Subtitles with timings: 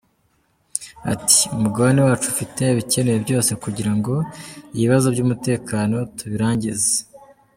[1.13, 4.13] Ati “Umugabane wacu ufite ibikenewe byose kugira ngo
[4.77, 6.93] ibibazo by’umutekano tubirangize.